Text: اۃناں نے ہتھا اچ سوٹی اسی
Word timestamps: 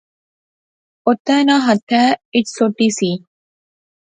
اۃناں 1.09 1.41
نے 1.47 1.55
ہتھا 1.65 2.03
اچ 2.35 2.45
سوٹی 2.55 2.87
اسی 2.91 3.11